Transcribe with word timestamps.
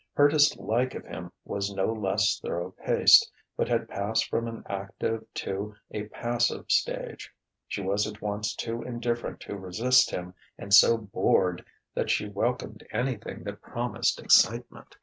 Her 0.13 0.27
dislike 0.27 0.95
of 0.95 1.05
him 1.05 1.31
was 1.45 1.71
no 1.71 1.93
less 1.93 2.39
thorough 2.39 2.71
paced, 2.71 3.31
but 3.55 3.67
had 3.67 3.87
passed 3.87 4.27
from 4.31 4.47
an 4.47 4.63
active 4.67 5.31
to 5.35 5.75
a 5.91 6.05
passive 6.07 6.71
stage; 6.71 7.29
she 7.67 7.81
was 7.83 8.07
at 8.07 8.19
once 8.19 8.55
too 8.55 8.81
indifferent 8.81 9.41
to 9.41 9.55
resist 9.55 10.09
him 10.09 10.33
and 10.57 10.73
so 10.73 10.97
bored 10.97 11.63
that 11.93 12.09
she 12.09 12.27
welcomed 12.27 12.83
anything 12.91 13.43
that 13.43 13.61
promised 13.61 14.19
excitement. 14.19 14.95